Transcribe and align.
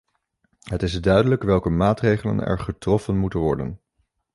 Het 0.63 0.83
is 0.83 1.01
duidelijk 1.01 1.43
welke 1.43 1.69
maatregelen 1.69 2.39
er 2.45 2.59
getroffen 2.59 3.17
moeten 3.17 3.39
worden. 3.39 3.79